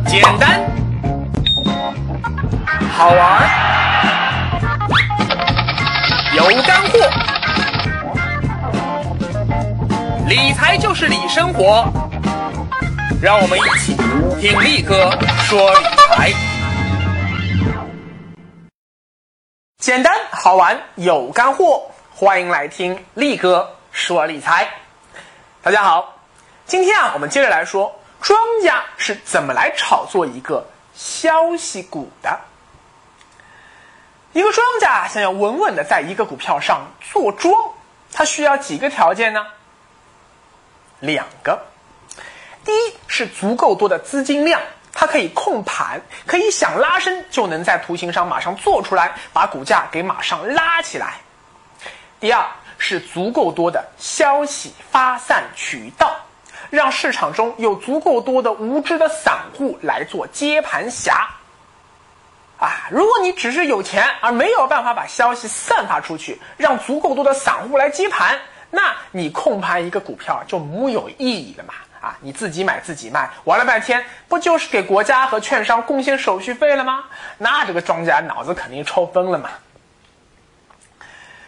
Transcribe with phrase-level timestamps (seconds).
[0.00, 0.60] 简单，
[2.90, 3.42] 好玩，
[6.34, 6.98] 有干货，
[10.26, 11.84] 理财就是理生活。
[13.20, 13.94] 让我们一起
[14.40, 15.10] 听力哥
[15.42, 16.32] 说理财，
[19.78, 24.66] 简单好玩有干货，欢迎来听力哥说理财。
[25.60, 26.16] 大家好，
[26.64, 32.38] 今天啊，我们接着来说庄家是怎么来炒作一个消息股的。
[34.32, 37.52] 一个庄家想要稳稳的在一个股票上做庄，
[38.12, 39.44] 它需要几个条件呢？
[41.00, 41.60] 两个。
[42.64, 44.60] 第一是足够多的资金量，
[44.92, 51.14] 它可以控盘，可以想拉升就能在图形上马上做出来，把股价给马上拉起来。
[52.20, 52.46] 第二
[52.78, 56.16] 是足够多的消息发散渠道，
[56.72, 61.28] 让市场中有足够多的无知的散户来做接盘侠。
[62.58, 71.74] 啊，如果你只是有钱而没有办法把消息散发出去，让足够多的散户来接盘，那你控盘一个股票就没有意义了嘛。
[72.00, 77.04] 啊，你自己买自己卖，玩了半天，不就是给国家和券商贡献手续费了吗？
[77.36, 79.50] 那这个庄家脑子肯定抽风了嘛。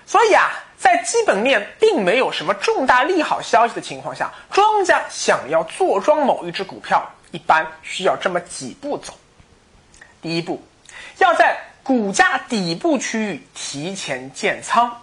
[0.04, 9.14] 所以啊，在基本面并没有什么重大利好消息的情况下，庄家想要坐庄某一只股票，一般需要这么几步走。
[10.20, 10.62] 第一步，
[11.18, 15.00] 要在股价底部区域提前建仓。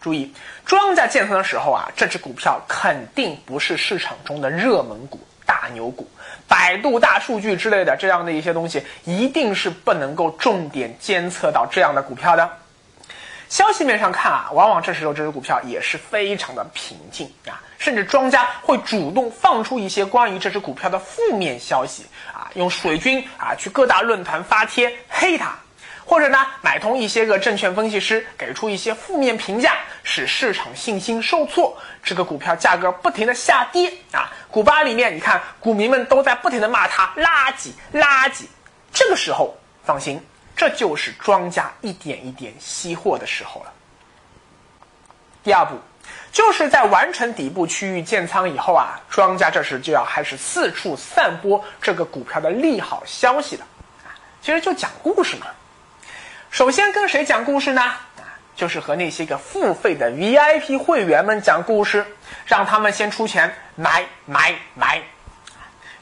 [0.00, 6.08] 注意，庄家建仓的时候啊，这只股票肯定不是市场中的热门股、大牛股，
[6.48, 12.50] 百度大数据之类的这样的一些东西，一定是不能够重点监测到这样的股票的。
[13.52, 25.54] 消息面上看啊，往往这时候这只股票也是非常的平静啊，甚至庄家会主动放出一些关于这只股票的负面消息啊，用水军啊去各大论坛发帖黑它。
[26.02, 34.32] 或者呢，买通一些个证券分析师，给出一些负面评价，使市场信心受挫，这个股票价格不停的下跌啊！
[34.50, 38.44] 股吧里面，你看股民们都在不停的骂它垃圾垃圾。
[38.94, 39.54] 这个时候，
[39.84, 40.18] 放心，
[40.62, 43.72] 这就是庄家一点一点吸货的时候了。
[45.42, 45.76] 第二步，
[46.30, 53.66] 就是在完成底部区域建仓以后啊，庄家这时就要开始四处散播这个股票的利好消息了
[54.04, 54.14] 啊！
[54.40, 55.48] 其实就讲故事嘛。
[56.52, 57.82] 首先跟谁讲故事呢？
[57.82, 58.06] 啊，
[58.54, 62.06] 就是和那些个付费的 VIP 会员们讲故事，
[62.46, 65.02] 让他们先出钱买买买。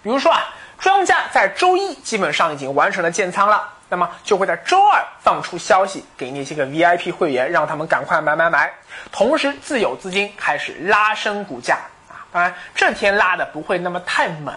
[0.03, 8.73] 比如说啊，庄家在周一基本上已经完成了建仓了，那么就会在周二放出消息给那些个 VIP 会员，让他们赶快买买买。
[9.13, 14.53] 同时，自有资金开始拉升股价啊，当然这天拉的不会那么太猛。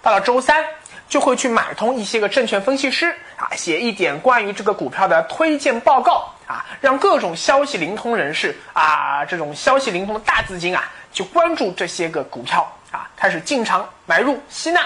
[0.00, 0.64] 到了周三。
[1.08, 14.80] 就会去买通一些个证券分析师啊，写一点关于这个股票的推荐报告啊，让各种消息灵通人士啊，这种消息灵通的大资金啊，去关注这些个股票啊，开始进场买入吸纳。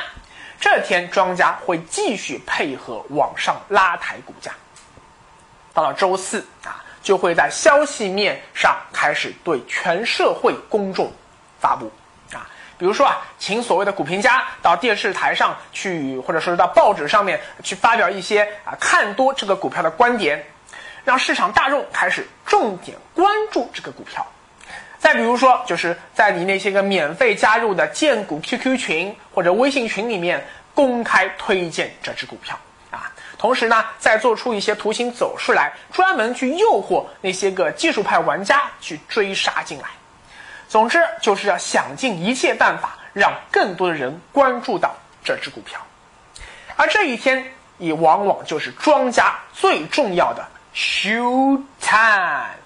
[0.58, 4.50] 这天庄家会继续配合往上拉抬股价。
[5.74, 11.12] 到了周四啊，就会在消息面上开始对全社会公众
[11.60, 11.92] 发布
[12.32, 12.48] 啊。
[12.78, 20.42] 比如说啊，请所谓的股评家到电视台上去，或者说是到报纸上面去发表一些啊看多这个股票的观点，
[21.04, 24.26] 让市场大众开始重点关注这个股票。
[24.98, 32.58] 再比如说，就是在你那些个免费加入的荐股 QQ 群或者微信群里面公开推荐这只股票
[32.90, 39.84] 啊，同时呢，再做出一些图形走势来，专门去诱惑那些个技术派玩家去追杀进来。
[40.68, 45.80] 总之，就是要想尽一切办法，让更多的人关注到这只股票，
[46.74, 52.65] 而这一天也往往就是庄家最重要的 show time。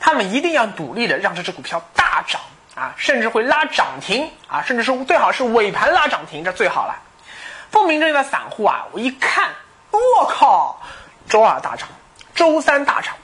[0.00, 2.40] 他们一定要努力的让这只股票大涨
[2.74, 6.96] 啊，甚至会拉涨停啊，甚至是最好是尾盘拉涨停，这最好了。
[7.70, 9.50] 不明正义的散户啊，我一看，
[9.90, 10.80] 我靠，
[11.28, 11.86] 周二大涨，
[12.34, 13.14] 周三大涨，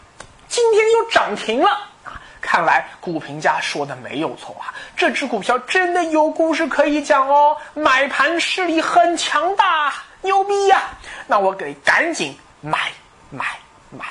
[0.49, 1.71] 今天又涨停了
[2.05, 2.21] 啊。
[2.41, 10.83] 看来股评家说的没有错啊，这只股票真的有故事可以讲哦，买盘势力很强大，牛逼呀！
[11.27, 12.93] 那我得赶紧买
[13.31, 13.45] 买
[13.91, 14.05] 买。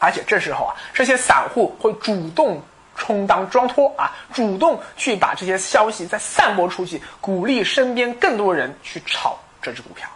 [0.00, 2.60] 而且这时候啊，这些散户会主动
[2.96, 10.08] 充当庄托啊，主动去把这些消息再散播出去，鼓励身边更多人去炒这只股票。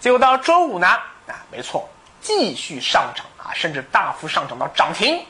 [0.00, 0.88] 结果到周五呢，
[1.28, 1.88] 啊，没错，
[2.20, 5.22] 继续上涨啊，甚至大幅上涨到涨停。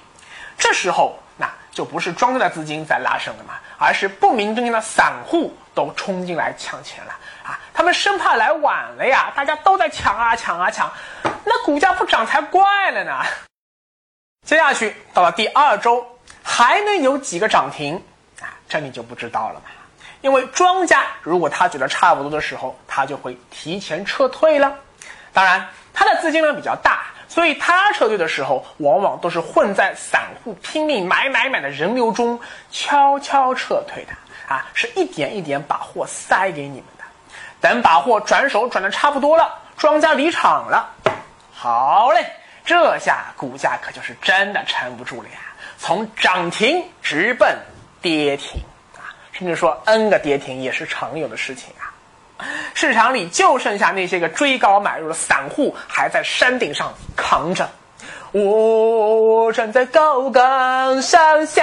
[0.56, 7.12] 这时候，那就不是庄家的资金在拉升了嘛，而是不明真经的散户都冲进来抢钱了
[7.42, 7.58] 啊！
[7.72, 10.92] 他们生怕来晚了呀，大家都在抢啊抢啊抢，
[11.44, 13.22] 那股价不涨才怪了呢。
[14.44, 16.04] 接下去到了第二周，
[16.42, 17.94] 还能有几个涨停
[18.40, 18.50] 啊？
[18.68, 19.66] 这你就不知道了嘛。
[20.22, 24.74] 因为庄家如果他觉得差不多的时候，他就会提前撤退了。
[25.32, 32.38] 当然，他的资金量比较大，所以他撤退的时候，往往都是混在散户拼命买买买的人流中
[32.72, 34.12] 悄悄撤退的
[34.52, 37.04] 啊，是一点一点把货塞给你们的。
[37.60, 40.90] 等把货转手转的差不多了，庄家离场了，
[41.52, 42.26] 好嘞，
[42.64, 45.38] 这下股价可就是真的撑不住了呀，
[45.78, 47.56] 从涨停直奔
[48.00, 48.60] 跌停
[48.96, 51.90] 啊，甚至说 N 个跌停也是常有的事情啊。
[52.72, 57.68] 市场里就剩下那些个追高买入的散户还在山顶上扛着，
[58.32, 61.62] 我站在高岗上向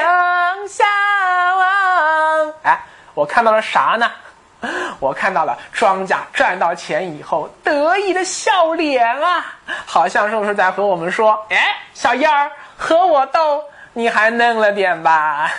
[0.67, 0.85] 下
[1.55, 2.53] 望。
[2.63, 2.79] 哎，
[3.15, 4.11] 我看到了啥呢？
[4.99, 9.45] 我看到了庄家赚到钱以后得意的笑脸啊，
[9.85, 13.63] 好像是不是在和我们说：“哎，小燕儿和我斗，
[13.93, 15.51] 你还嫩了点吧？”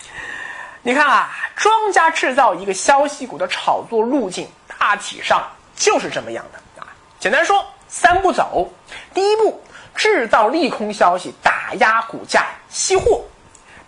[0.82, 4.46] 你看啊，庄家制造一个消息股的炒作路径，
[4.78, 5.42] 大体上
[5.74, 6.86] 就是这么样的啊。
[7.18, 8.70] 简单说，三步走：
[9.14, 9.62] 第一步，
[9.94, 13.22] 制造利空消息，打压股价，吸货；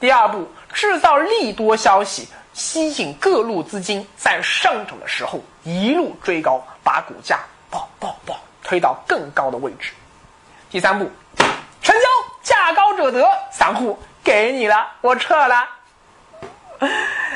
[0.01, 7.41] 第二步，制造利多消息，吸引各路资金，在上涨的时候一路追高，把股价
[7.71, 9.93] 爆爆爆推到更高的位置；
[10.71, 11.11] 第三步，
[11.83, 12.03] 成交，
[12.43, 15.69] 价高者得，散户给你了，我撤了。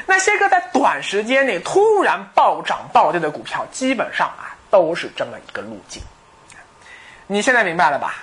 [0.06, 6.02] 那些个在短时间内突然暴涨暴跌的股票，基本上啊都是这么一个路径。
[7.26, 8.14] 你现在明白了吧？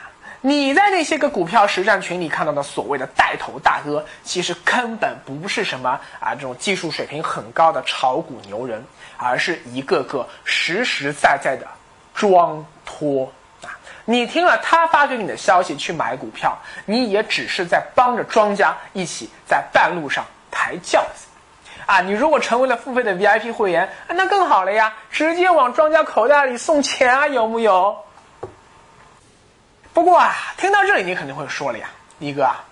[0.45, 8.85] 你在那些个股票实战群里看到的所谓的带头大哥，其实根本不是什么啊这种技术水平很高的炒股牛人，
[9.15, 11.65] 而是一个个实实在在的
[12.13, 13.31] 庄托
[13.61, 13.71] 啊！
[14.03, 20.25] 你听了他发给你的消息去买股票，你也只是在帮着庄家一起在半路上。
[20.51, 21.25] 抬轿子，
[21.85, 22.01] 啊！
[22.01, 27.97] 你如果成为了付费的 VIP 会员，那更好了呀，直接往庄家口袋里送钱啊，有木有？
[29.93, 31.87] 不过啊，听到这里你肯定会说了呀，
[32.19, 32.63] 李哥啊，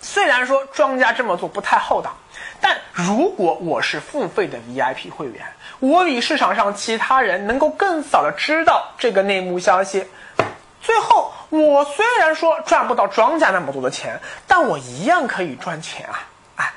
[0.00, 2.14] 虽然说庄家这么做不太厚道，
[2.60, 5.44] 但如果我是付费的 VIP 会员，
[5.80, 10.06] 我比市场上其他人能够更早的知道这个内幕消息，
[10.82, 16.72] 最后我虽然说赚不到庄家那么多的钱，但我一样可以赚钱啊。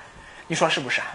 [0.47, 1.07] 你说是不是啊？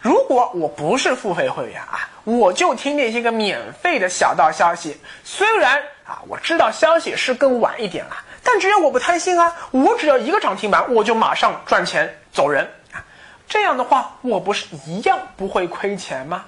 [0.00, 5.00] 如果我不是付费会员啊，我就听那些个免费的小道消息。
[5.22, 13.04] 虽然啊，我知道消息是更晚一点了，但只要我不贪心啊，我只要一个涨停板，我就马上赚钱走人啊。
[13.48, 16.44] 这样的话，我不是一样不会亏钱吗？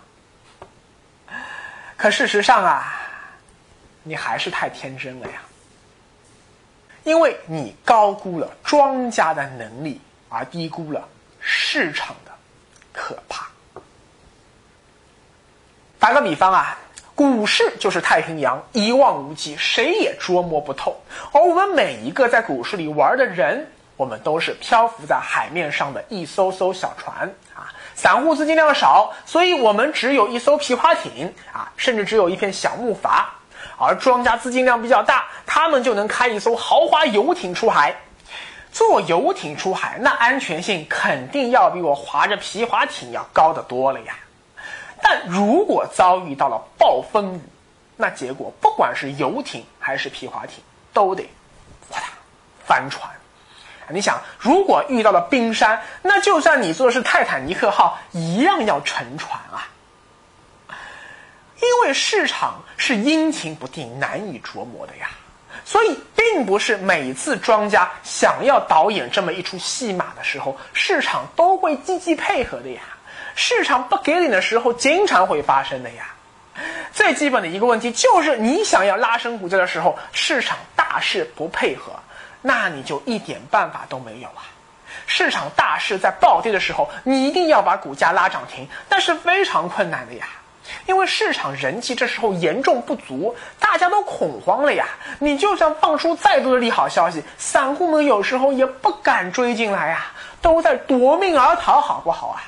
[1.97, 3.01] 可事实上啊，
[4.03, 5.41] 你还是太天真了呀，
[7.05, 11.09] 因为你高估了庄家的能力，而低估了。
[11.47, 12.33] 市场的
[12.93, 13.47] 可怕。
[15.99, 16.79] 打个比方啊，
[17.15, 21.01] 股市就是太平洋，一望无际，谁也捉摸不透。
[21.33, 27.71] 而我们每一个在股市里玩的人，我们都是漂浮在海面上的一艘艘小船啊。
[27.95, 33.23] 散户资金量少，所以我们只有一艘皮划艇啊，甚至只有一片小木筏。
[33.79, 37.95] 而庄家资金量比较大，他们就能开一艘豪华游艇出海。
[38.73, 44.17] 坐游艇出海，那安全性肯定要比我划着皮划艇要高得多了呀。
[45.07, 47.41] 但如果遭遇到了暴风雨，
[47.95, 51.29] 那结果不管是游艇还是皮划艇，都得
[51.91, 52.07] 哗啦
[52.65, 53.11] 翻船。
[53.91, 59.69] 你想，如果遇到了冰山，那就算你坐的是泰坦尼克号，一样要沉船啊。
[60.69, 65.11] 因为市场是阴晴不定、难以琢磨的呀。
[65.67, 72.81] 所以，并不是每次庄家想要导演这么一出戏码的时候，市场都会积极配合的呀。
[73.35, 76.07] 市场不给脸的时候，经常会发生的呀。
[76.93, 81.93] 最基本的一个问题就是，你想要拉升股价的时候，市场大势不配合，
[82.41, 84.47] 那你就一点办法都没有啊。
[85.07, 90.27] 市场大势在暴跌的时候，你一定要把股价拉涨停，那是非常困难的呀。
[90.87, 94.87] 因为市场人气这时候严重不足，大家都恐慌了呀。
[95.19, 100.07] 你就算放出再多的利好消息，散户们有时候也不敢追进来呀，
[100.41, 102.41] 都在夺命而逃，好不好啊？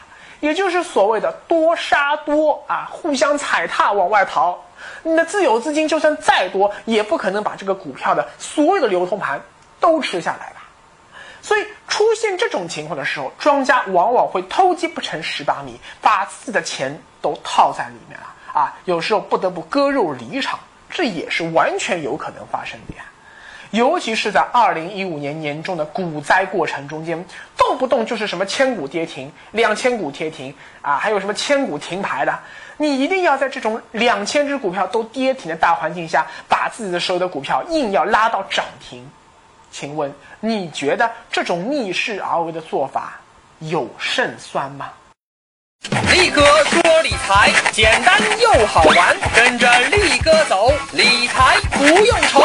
[0.47, 4.57] 也就是所谓的多杀多啊，互相踩踏往外逃。
[5.03, 9.41] 你的自有资金就算再多，也不可能把这个股票的所有的流通盘
[9.81, 10.63] 都吃下来吧。
[11.43, 23.03] 所以出现这种情况的时候，庄家往往会偷鸡不成蚀把米，把自己的钱都套在里面了啊，有时候不得不割肉离场，这也是完全有可能发生的呀。
[23.77, 27.23] 尤其是在二零一五年年中的股灾过程中间，
[27.59, 32.39] 动不动就是什么千股跌停、两千股跌停啊，还有什么千股停牌的。
[32.79, 39.07] 你一定要在这种两千只股票都跌停的大环境下，把自己的所有的股票硬要拉到涨停。
[39.71, 43.21] 请问你觉得这种逆势而为的做法
[43.59, 44.91] 有胜算吗？
[46.11, 52.43] 力哥说理财简单又好玩，跟着力哥走，理财不用愁。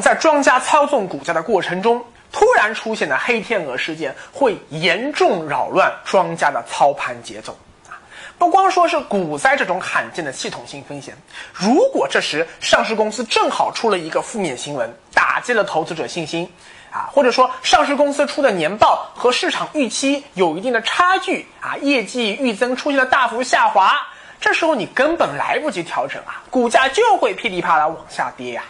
[0.00, 2.04] 在庄家操纵股价的过程中。
[2.34, 7.54] 突然出现的黑天鹅事件会严重扰乱庄家的操盘节奏
[7.90, 8.00] 啊！
[8.38, 11.14] 不光说是股灾这种罕见的系统性风险，
[11.52, 16.50] 如果这时上市公司正好出了一个负面新闻，打击了投资者信心
[16.90, 23.94] 啊，或者说上市公司出的年报和市场预期有一定的差距啊，业绩预增出现了大幅下滑，
[24.40, 28.64] 这时候你根本来不及调整啊，股价就会噼里啪啦往下跌呀！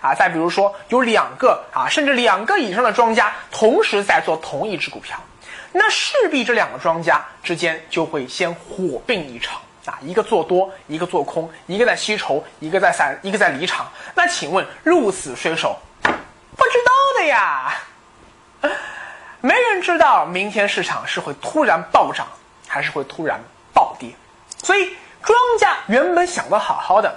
[0.00, 5.18] 啊再比如说有两个啊，甚至两个以上的庄家同时在做同一只股票，
[5.72, 13.86] 那势必这两个庄家之间就会先火并一场啊，一个做多，一个做空，一个在吸筹，一个在散，一个在离场。
[14.14, 15.76] 那请问鹿死谁手？
[16.02, 17.74] 不知道的呀，
[19.40, 22.26] 没人知道明天市场是会突然暴涨，
[22.66, 23.38] 还是会突然
[23.72, 24.10] 暴跌。
[24.62, 27.14] 所以庄家原本想的好好的，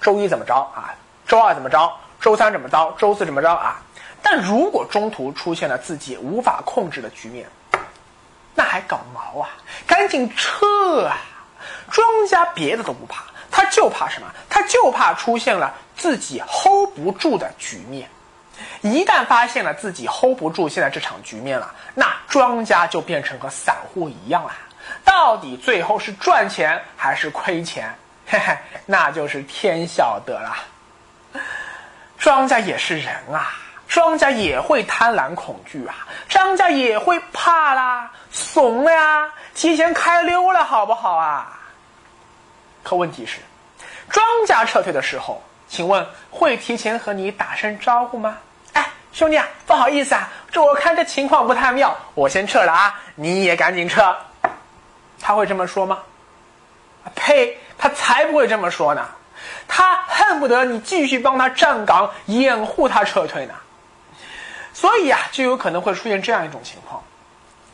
[0.00, 0.94] 周一怎么着啊？
[1.28, 1.92] 周二怎么着？
[2.18, 2.90] 周三怎么着？
[2.98, 3.80] 周四怎么着啊？
[4.22, 7.46] 但如果中途出现了自己无法控制的局面，
[8.54, 9.50] 那还搞毛啊？
[9.86, 11.18] 赶紧撤啊！
[11.90, 14.26] 庄家别的都不怕，他就怕什么？
[14.48, 18.08] 他就怕出现了自己 hold 不住的局面。
[18.80, 24.52] 一旦发现了自己 hold 不住现在这场局面了，那庄家就变成和散户一样了。
[25.04, 27.94] 到底最后是赚钱还是亏钱？
[28.26, 28.56] 嘿嘿，
[28.86, 30.56] 那就是天晓得了。
[32.18, 33.52] 庄家也是人啊，
[33.86, 41.58] 庄家也会贪婪恐惧啊，庄家也会怕啦，怂了呀，提前开溜了，好不好啊？
[42.82, 43.38] 可问题是，
[44.10, 48.36] 庄家撤退的时候，请问会提前和你打声招呼吗？
[48.72, 54.16] 哎，兄弟啊，不好意思啊，这我看这情况不太妙，我先撤了啊，你也赶紧撤。
[55.20, 55.98] 他会这么说吗？
[57.14, 59.08] 呸，他才不会这么说呢。
[59.68, 63.54] 他恨不得你继续帮他站岗，掩护他撤退呢。
[64.72, 67.02] 所以啊，就有可能会出现这样一种情况：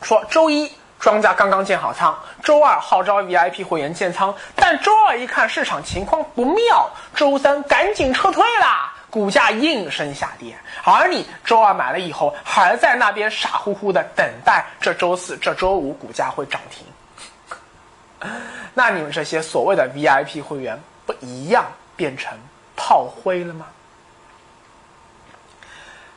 [0.01, 10.55] 说周一庄家刚刚建好仓，周二号召 VIP 会员建仓，但周二一看市场情况不妙，周三赶紧撤退啦，股价应声下跌。
[10.83, 18.31] 而你周二买了以后，还在那边傻乎乎的等待这周四、这周五股价会涨停。
[18.73, 21.65] 那你们这些所谓的 VIP 会员不一样？
[21.95, 22.37] 变成
[22.75, 23.67] 炮灰了吗？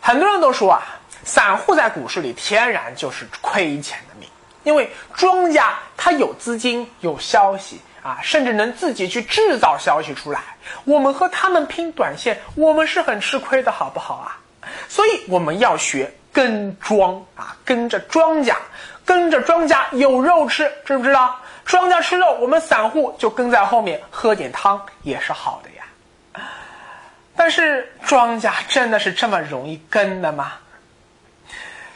[0.01, 0.83] 很多人都说啊，
[1.25, 4.29] 散户在股市里天然就是亏钱的命，
[4.65, 10.41] 因为庄家他有资金、有消息啊，甚至能自己去制造消息出来。
[10.85, 14.39] 我们和他们拼短线，我们是很吃亏的，好不好啊？
[14.89, 18.57] 所以我们要学跟庄啊，跟着庄家，
[19.05, 21.39] 跟着庄家有肉吃，知不知道？
[21.69, 26.43] 庄家吃肉，我们散户就跟在后面喝点汤也是好的呀。
[27.37, 30.55] 但是庄家真的是这么容易跟的吗？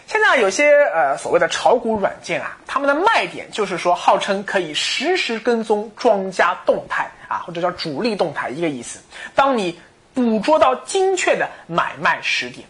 [0.06, 9.00] 现在有些呃所谓的炒股软件啊，他们的卖点就是说号称可以实时跟踪庄家动态啊，或者叫主力动态一个意思，
[9.34, 9.80] 当你
[10.12, 12.68] 捕捉到精确的买卖时点。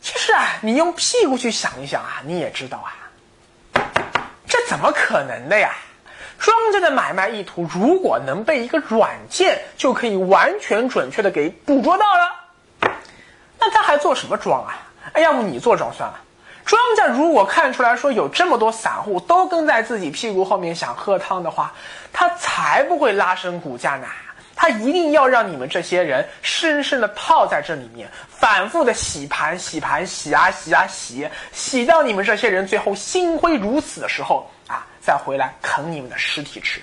[0.00, 2.96] 其实啊，你用屁股去想一想啊，你也知道啊。
[4.66, 5.70] 怎么可能的呀？
[6.38, 12.90] 庄家的买卖意图如果能被一个软件就可以完全准确的给捕捉到了，
[13.58, 14.78] 那他还做什么庄啊？
[15.12, 16.20] 哎，要不你做庄算了。
[16.66, 21.72] 庄家如果看出来说有这么多散户都跟在自己屁股后面想喝汤的话，
[22.12, 24.06] 他才不会拉升股价呢。
[24.54, 34.50] 他一定要让你们这些人深深的套在这里面，反复的洗盘、洗盘、洗啊洗啊洗，洗到你们这些人最后心灰如死的时候，
[35.06, 36.82] 再回来啃你们的尸体吃。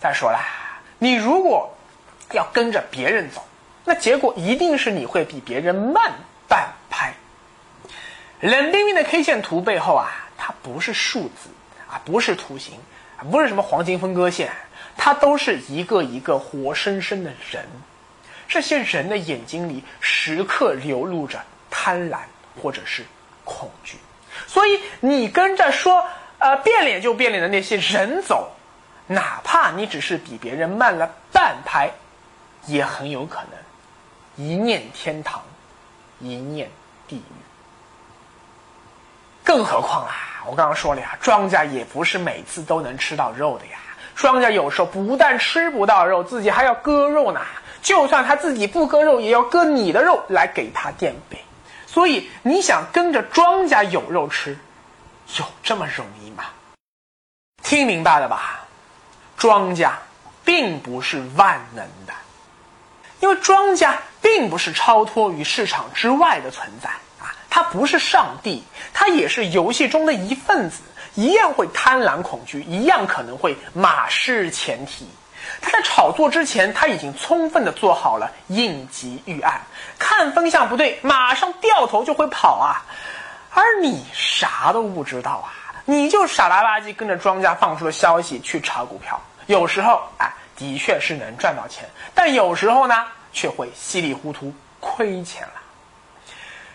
[0.00, 0.40] 再说了，
[0.98, 1.72] 你如果
[2.32, 3.40] 要跟着别人走，
[3.84, 6.12] 那结果一定是你会比别人慢
[6.48, 7.14] 半拍。
[8.40, 11.48] 冷冰冰的 K 线图背后啊，它不是数字
[11.88, 12.76] 啊，不是图形，
[13.30, 14.50] 不是什么黄金分割线。
[14.96, 17.64] 它都是一个一个活生生的人，
[18.48, 22.18] 这些人的眼睛里时刻流露着贪婪
[22.60, 23.04] 或者是
[23.44, 23.96] 恐惧。
[24.48, 26.04] 所以你跟着说，
[26.42, 28.50] 呃，变脸就变脸的那些人走，
[29.06, 31.92] 哪怕你只是比别人慢了半拍，
[32.66, 35.40] 也很有可能一念天堂，
[36.18, 36.68] 一念
[37.06, 37.22] 地狱。
[39.44, 43.78] 更何况啊，我刚刚说了呀，庄稼也不是每次都能吃到肉的呀。
[44.16, 47.40] 庄稼有时候不但吃不到肉，自己还要割肉呢。
[47.82, 51.38] 就算他自己不割肉，也要割你的肉来给他垫背。
[51.86, 54.58] 所以你想跟着庄稼有肉吃，
[55.38, 56.44] 有这么容易吗？
[57.62, 58.60] 听明白了吧？
[59.36, 59.90] 庄稼
[60.44, 62.12] 并不是万能的，
[63.20, 66.90] 因为庄稼并不是超脱于市场之外的存在
[67.24, 68.62] 啊，它不是上帝，
[68.92, 70.82] 它也是游戏中的一份子，
[71.14, 75.08] 一样会贪婪恐惧，一样可能会马失前蹄。
[75.60, 79.62] 他在炒作之前，他已经充分的做好了应急预案，
[79.98, 82.86] 看风向不对，马上掉头就会跑啊。
[83.54, 85.52] 而你啥都不知道啊，
[85.84, 95.52] 你就傻啦吧唧跟着庄家放出的消息去炒股票，有时候哎，的确是能赚到钱，但有时候呢，却会稀里糊涂亏钱了。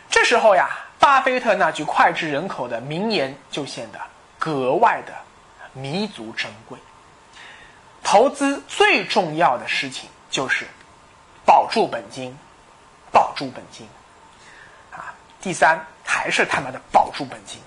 [0.09, 0.69] 这时候呀，
[0.99, 3.99] 巴菲特那句脍炙人口的名言就显得
[4.37, 5.13] 格外的
[5.73, 6.77] 弥足珍贵。
[8.03, 10.65] 投资最重要的事情就是
[11.43, 12.37] 保住本金，
[13.11, 13.87] 保住本金，
[14.91, 17.59] 啊，第三还是他妈的保住本金。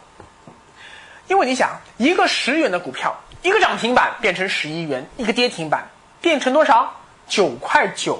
[1.29, 5.87] 因为你想，一个十元的股票，一个涨停板变成十一元，一个跌停板
[6.21, 6.91] 变成多少？
[7.29, 8.19] 九块九，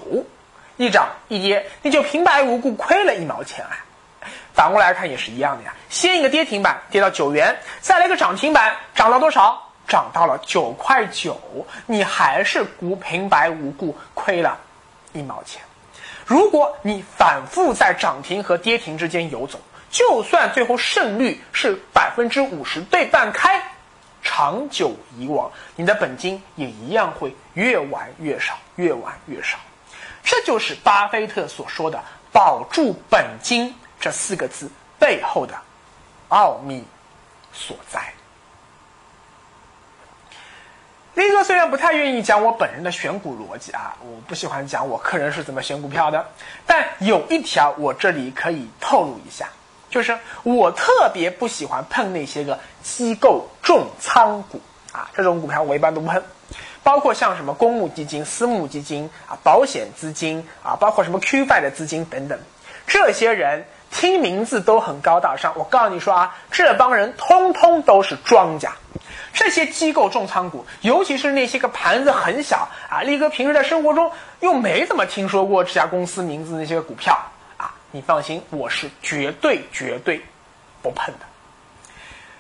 [0.77, 3.73] 一涨一跌，你就平白无故亏了一毛钱啊。
[4.53, 9.61] 反过来看也是一样的呀，先一个跌停板跌到九元，再来一个涨停板涨到多少？
[9.89, 11.41] 涨到了九块九，
[11.87, 14.57] 你还是股平白无故亏了
[15.13, 15.61] 一毛钱。
[16.25, 19.59] 如果你反复在涨停和跌停之间游走，
[19.91, 23.61] 就算最后胜率是百分之五十对半开，
[24.23, 29.59] 长久以往，你的本金也一样会越玩越少，越玩越少。
[30.23, 35.55] 这就是巴菲特所说的“保住本金”这四个字背后的
[36.29, 36.85] 奥秘
[37.53, 38.01] 所在。
[41.15, 46.25] 力哥虽然不太愿意讲我本人的选股逻辑啊，我不喜欢讲我个人是怎么选股票的，
[46.65, 49.49] 但有一条我这里可以透露一下，
[49.91, 54.61] 就是我特别不喜欢碰那些个机构重仓股
[54.93, 56.23] 啊，这种股票我一般都不碰，
[56.83, 62.39] 包括像什么公募基金、私募基金啊、保险资金啊，包括什么 QF 的资金等等，
[62.87, 68.73] 这些人听名字都很高大上，我告诉你说啊，这帮人通通都是庄家。
[69.33, 77.17] 这些机构重仓股，尤其是那些个盘子很小啊，力哥平时在生活中又没怎么听说过这家公司名字那些个股票，
[77.93, 80.21] 你放心，我是绝对绝对
[80.83, 81.27] 不碰的。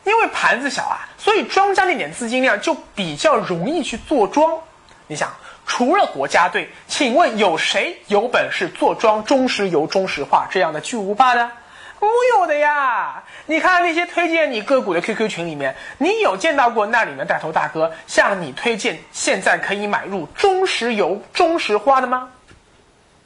[0.05, 4.59] 因为盘子小啊，所以庄家那点资金量就比较容易去做庄。
[5.07, 5.35] 你想，
[5.67, 11.53] 除了国家队，请问有谁有本事做庄中石油、中石化这样的巨无霸呢？
[12.01, 12.09] 木
[12.39, 13.23] 有的呀！
[13.45, 22.31] 你看那些推荐你个股的 QQ 群里面，你有见到过那里面带头大哥向你推荐现在可以买入中石油、中石化的吗？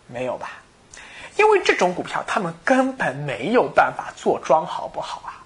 [0.09, 0.51] 没有吧？
[1.37, 5.43] 因为这种股票他们根本没有办法做庄，好不好啊？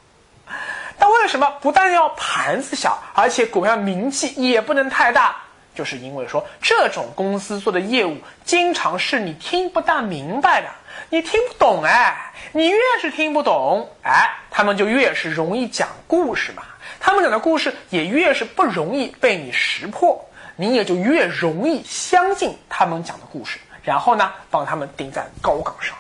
[0.99, 5.37] 但为什么不但要盘子小，而且股票名气也不能太大？
[5.75, 10.69] 就是因为说这种公司做的业务经常是你听不大明白的。
[11.11, 16.65] 你听不懂哎，你越是听不懂哎，他们就越是容易讲故事嘛。
[16.99, 25.97] 他们讲的故事也越是不容易被你识破，你也就越容易相信他们讲的故事，然后呢，帮他们顶在高岗上。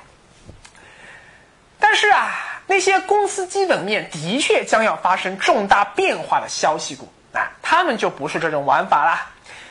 [1.81, 9.19] 但是啊，那些公司基本面的确将要发生重大变化的消息股啊，他们就不是这种玩法了。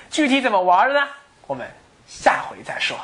[0.09, 1.07] 具体怎么玩的呢？
[1.45, 1.67] 我们
[2.07, 2.97] 下回再说。